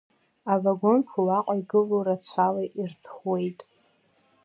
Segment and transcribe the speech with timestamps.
[0.53, 3.59] Авагонқәа уаҟа игылоу, рацәала ирҭәуеит.